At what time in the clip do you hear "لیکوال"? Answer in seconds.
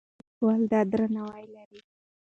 0.25-0.61